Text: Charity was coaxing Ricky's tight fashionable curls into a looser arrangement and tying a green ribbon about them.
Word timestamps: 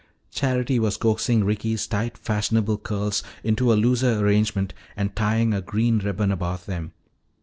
Charity 0.31 0.79
was 0.79 0.97
coaxing 0.97 1.43
Ricky's 1.43 1.85
tight 1.85 2.17
fashionable 2.17 2.79
curls 2.79 3.21
into 3.43 3.71
a 3.71 3.75
looser 3.75 4.17
arrangement 4.17 4.73
and 4.97 5.15
tying 5.15 5.53
a 5.53 5.61
green 5.61 5.99
ribbon 5.99 6.31
about 6.31 6.65
them. 6.65 6.93